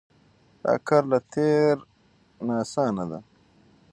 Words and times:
دا 0.63 0.73
کار 0.87 1.03
له 1.11 1.19
تېر 1.33 1.75
نه 2.45 2.53
اسانه 2.63 3.03
دی. 3.09 3.19